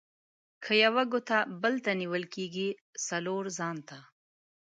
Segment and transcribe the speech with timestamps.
[0.63, 2.69] که یوه ګوته بل ته نيول کېږي؛
[3.07, 3.99] :څلور ځان ته.